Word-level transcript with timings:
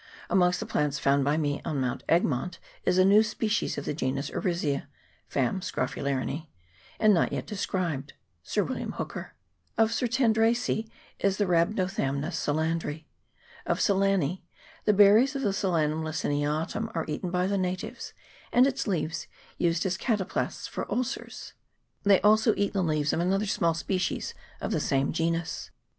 Amongst 0.31 0.59
the 0.59 0.65
plants 0.65 0.97
found 0.97 1.23
by 1.23 1.37
me 1.37 1.61
on 1.63 1.79
Mount 1.79 2.01
Egmont 2.09 2.57
is 2.85 2.97
a 2.97 3.05
new 3.05 3.21
species 3.21 3.77
of 3.77 3.85
the 3.85 3.93
genus 3.93 4.31
Ourisia 4.31 4.87
(fam. 5.27 5.59
Scrophularinese), 5.59 6.47
not 6.99 7.31
yet 7.31 7.45
described 7.45 8.13
(Sir 8.41 8.63
William 8.63 8.93
Hooker). 8.93 9.35
Of 9.77 9.91
Cyrtandracece, 9.91 10.89
is 11.19 11.37
the 11.37 11.45
Rhabdothamnus 11.45 12.33
Solandri. 12.33 13.03
Of 13.67 13.77
Solanece, 13.77 14.41
the 14.85 14.93
berries 14.93 15.35
of 15.35 15.43
the 15.43 15.53
Solatium 15.53 16.01
laciniatum 16.03 16.89
are 16.95 17.05
eaten 17.07 17.29
by 17.29 17.45
the 17.45 17.59
natives, 17.59 18.13
and 18.51 18.65
its 18.65 18.87
leaves 18.87 19.27
used 19.59 19.85
as 19.85 19.99
cataplasms 19.99 20.67
for 20.67 20.91
ulcers. 20.91 21.53
They 22.05 22.19
also 22.21 22.55
eat 22.57 22.73
the 22.73 22.81
leaves 22.81 23.13
of 23.13 23.19
another 23.19 23.45
small 23.45 23.75
species 23.75 24.33
of 24.61 24.71
the 24.71 24.79
same 24.79 25.11
genus. 25.11 25.69